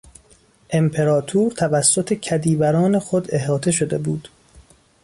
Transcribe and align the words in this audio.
امپراطور 0.73 1.51
توسط 1.51 2.13
کدیوران 2.13 2.99
خود 2.99 3.29
احاطه 3.35 3.71
شده 3.71 3.97
بود. 3.97 4.29